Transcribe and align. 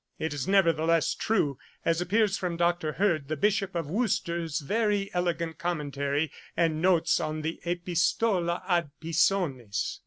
It 0.17 0.33
is 0.33 0.47
nevertheless 0.47 1.13
true, 1.13 1.59
as 1.85 2.01
appears 2.01 2.35
from 2.35 2.57
Dr. 2.57 2.93
Hurd 2.93 3.27
the 3.27 3.37
Bishop 3.37 3.75
of 3.75 3.87
Worcester's 3.87 4.57
very 4.59 5.11
elegant 5.13 5.59
commentary 5.59 6.31
and 6.57 6.81
notes 6.81 7.19
on 7.19 7.43
the 7.43 7.61
'Epistola 7.65 8.63
ad 8.67 8.89
Pisones.' 8.99 9.99